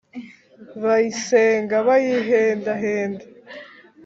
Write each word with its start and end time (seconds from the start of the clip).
bayisenga: 0.83 1.75
bayihendahenda 1.87 3.25